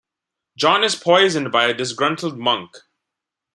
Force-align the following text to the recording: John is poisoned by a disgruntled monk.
John 0.57 0.83
is 0.83 0.95
poisoned 0.95 1.51
by 1.51 1.67
a 1.67 1.75
disgruntled 1.75 2.35
monk. 2.35 2.71